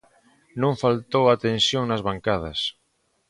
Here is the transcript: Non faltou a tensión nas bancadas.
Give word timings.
Non 0.61 0.79
faltou 0.83 1.23
a 1.27 1.39
tensión 1.47 1.83
nas 1.87 2.05
bancadas. 2.07 2.59